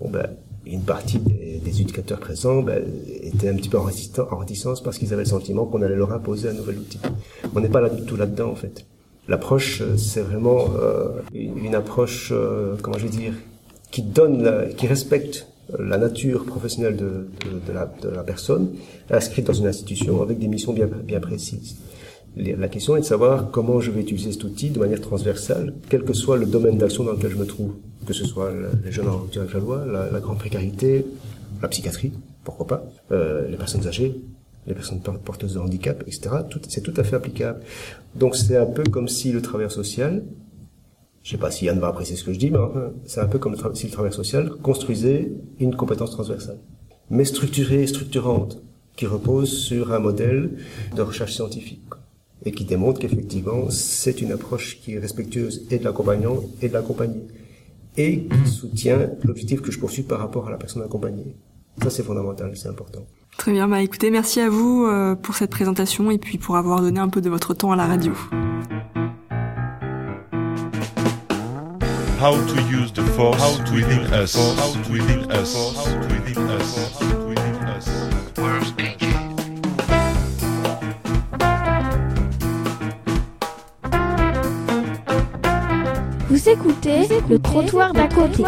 Bon 0.00 0.08
ben, 0.10 0.26
une 0.64 0.82
partie 0.82 1.18
des, 1.18 1.60
des 1.64 1.80
éducateurs 1.80 2.20
présents 2.20 2.62
ben, 2.62 2.82
étaient 3.22 3.48
un 3.48 3.56
petit 3.56 3.68
peu 3.68 3.78
en, 3.78 3.84
en 3.84 4.36
réticence 4.36 4.82
parce 4.82 4.98
qu'ils 4.98 5.12
avaient 5.12 5.22
le 5.24 5.28
sentiment 5.28 5.66
qu'on 5.66 5.82
allait 5.82 5.96
leur 5.96 6.12
imposer 6.12 6.48
un 6.48 6.52
nouvel 6.54 6.78
outil. 6.78 6.98
On 7.54 7.60
n'est 7.60 7.68
pas 7.68 7.80
là 7.80 7.88
du 7.90 8.02
tout 8.04 8.16
là-dedans 8.16 8.50
en 8.50 8.54
fait. 8.54 8.86
L'approche, 9.28 9.82
euh, 9.82 9.96
c'est 9.98 10.22
vraiment 10.22 10.68
euh, 10.80 11.20
une 11.34 11.74
approche, 11.74 12.30
euh, 12.32 12.76
comment 12.80 12.96
je 12.96 13.04
vais 13.06 13.10
dire, 13.16 13.34
qui 13.90 14.00
donne, 14.02 14.42
la- 14.42 14.66
qui 14.66 14.86
respecte 14.86 15.48
la 15.78 15.98
nature 15.98 16.44
professionnelle 16.44 16.96
de, 16.96 17.04
de, 17.04 17.66
de 17.66 17.72
la, 17.72 17.92
de 18.02 18.08
la 18.08 18.22
personne, 18.22 18.70
inscrite 19.10 19.46
dans 19.46 19.52
une 19.52 19.66
institution 19.66 20.22
avec 20.22 20.38
des 20.38 20.48
missions 20.48 20.72
bien, 20.72 20.86
bien 20.86 21.20
précises. 21.20 21.76
La 22.36 22.68
question 22.68 22.96
est 22.96 23.00
de 23.00 23.04
savoir 23.04 23.50
comment 23.50 23.80
je 23.80 23.90
vais 23.90 24.00
utiliser 24.00 24.32
cet 24.32 24.44
outil 24.44 24.70
de 24.70 24.78
manière 24.78 25.00
transversale, 25.00 25.74
quel 25.88 26.04
que 26.04 26.12
soit 26.12 26.36
le 26.36 26.46
domaine 26.46 26.78
d'action 26.78 27.02
dans 27.04 27.12
lequel 27.12 27.32
je 27.32 27.36
me 27.36 27.46
trouve, 27.46 27.72
que 28.06 28.12
ce 28.12 28.24
soit 28.24 28.50
le- 28.52 28.68
les 28.84 28.92
jeunes 28.92 29.08
en 29.08 29.16
rupture 29.18 29.42
avec 29.42 29.54
la 29.54 29.60
loi, 29.60 29.84
la, 29.86 30.10
la 30.10 30.20
grande 30.20 30.38
précarité, 30.38 31.04
la 31.60 31.68
psychiatrie, 31.68 32.12
pourquoi 32.44 32.66
pas, 32.66 32.84
euh, 33.12 33.48
les 33.48 33.56
personnes 33.56 33.86
âgées, 33.86 34.14
les 34.66 34.74
personnes 34.74 35.00
porteuses 35.00 35.54
de 35.54 35.58
handicap, 35.58 36.02
etc. 36.06 36.28
C'est 36.68 36.82
tout 36.82 36.94
à 36.96 37.02
fait 37.02 37.16
applicable. 37.16 37.60
Donc 38.14 38.36
c'est 38.36 38.56
un 38.56 38.66
peu 38.66 38.84
comme 38.84 39.08
si 39.08 39.32
le 39.32 39.42
travailleur 39.42 39.72
social, 39.72 40.22
je 41.28 41.32
sais 41.32 41.38
pas 41.38 41.50
si 41.50 41.66
Yann 41.66 41.78
va 41.78 41.88
apprécier 41.88 42.16
ce 42.16 42.24
que 42.24 42.32
je 42.32 42.38
dis, 42.38 42.50
mais 42.50 42.58
c'est 43.04 43.20
un 43.20 43.26
peu 43.26 43.38
comme 43.38 43.54
si 43.74 43.84
le 43.84 43.92
travailleur 43.92 44.14
social 44.14 44.50
construisait 44.62 45.30
une 45.60 45.76
compétence 45.76 46.12
transversale, 46.12 46.56
mais 47.10 47.26
structurée 47.26 47.82
et 47.82 47.86
structurante, 47.86 48.62
qui 48.96 49.04
repose 49.04 49.52
sur 49.52 49.92
un 49.92 49.98
modèle 49.98 50.52
de 50.96 51.02
recherche 51.02 51.34
scientifique 51.34 51.82
et 52.46 52.50
qui 52.50 52.64
démontre 52.64 52.98
qu'effectivement 52.98 53.68
c'est 53.68 54.22
une 54.22 54.32
approche 54.32 54.80
qui 54.80 54.94
est 54.94 54.98
respectueuse 54.98 55.66
et 55.70 55.78
de 55.78 55.84
l'accompagnant 55.84 56.36
et 56.62 56.68
de 56.68 56.72
l'accompagné 56.72 57.20
et 57.98 58.20
qui 58.22 58.50
soutient 58.50 59.10
l'objectif 59.22 59.60
que 59.60 59.70
je 59.70 59.78
poursuis 59.78 60.04
par 60.04 60.20
rapport 60.20 60.48
à 60.48 60.50
la 60.50 60.56
personne 60.56 60.82
accompagnée. 60.82 61.36
Ça 61.82 61.90
c'est 61.90 62.04
fondamental, 62.04 62.52
c'est 62.56 62.68
important. 62.68 63.04
Très 63.36 63.52
bien, 63.52 63.68
bah 63.68 63.82
écoutez, 63.82 64.10
merci 64.10 64.40
à 64.40 64.48
vous 64.48 64.86
euh, 64.86 65.14
pour 65.14 65.34
cette 65.34 65.50
présentation 65.50 66.10
et 66.10 66.16
puis 66.16 66.38
pour 66.38 66.56
avoir 66.56 66.80
donné 66.80 67.00
un 67.00 67.10
peu 67.10 67.20
de 67.20 67.28
votre 67.28 67.52
temps 67.52 67.70
à 67.70 67.76
la 67.76 67.84
radio. 67.84 68.14
How 72.18 72.32
to 72.34 72.62
use 72.62 72.90
the 72.90 73.04
force 73.14 73.38
how 73.38 73.64
to 73.64 73.74
within 73.74 74.12
us. 74.12 74.34
How 74.34 74.72
to 74.72 74.92
within 74.92 75.30
us. 75.30 75.54
How 75.54 75.92
to 75.92 76.10
within 76.10 76.36
us. 76.50 76.98
How 76.98 77.06
to 77.06 77.28
within 77.28 77.54
us. 77.64 77.88
Vous 86.28 86.48
écoutez 86.48 87.08
le 87.30 87.38
trottoir 87.38 87.92
d'à 87.92 88.08
côté. 88.08 88.42